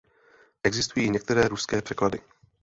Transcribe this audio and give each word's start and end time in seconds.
Existují 0.63 1.05
i 1.05 1.09
některé 1.09 1.47
ruské 1.47 1.81
překlady. 1.81 2.19